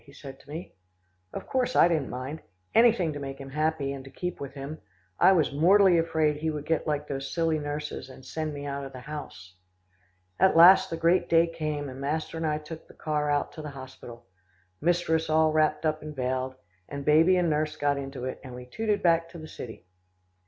[0.03, 0.73] he said to me.
[1.31, 2.41] Of course I didn't mind.
[2.73, 4.81] Anything to make him happy, and to keep with him.
[5.19, 8.83] I was mortally afraid he would get like those silly nurses, and send me out
[8.83, 9.57] of the house.
[10.39, 13.61] At last, the great day came, and master and I took the car out to
[13.61, 14.25] the hospital.
[14.81, 16.55] Mistress all wrapped up and veiled,
[16.89, 19.85] and baby and nurse got into it, and we tooted back to the city.